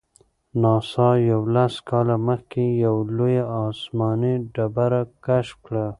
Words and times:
ناسا 0.61 1.09
یوولس 1.31 1.73
کاله 1.89 2.15
مخکې 2.27 2.65
یوه 2.85 3.01
لویه 3.17 3.45
آسماني 3.67 4.33
ډبره 4.53 5.01
کشف 5.25 5.55
کړه. 5.65 5.85